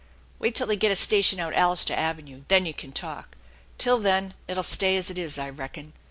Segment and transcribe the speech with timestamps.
[0.39, 3.37] Wait till they get a station out Allister Avenue; then you can talk.
[3.77, 5.93] Till then it'll stay as it is, I reckon.